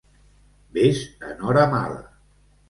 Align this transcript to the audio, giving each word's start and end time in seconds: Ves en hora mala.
Ves 0.77 1.01
en 1.29 1.45
hora 1.51 1.67
mala. 1.75 2.01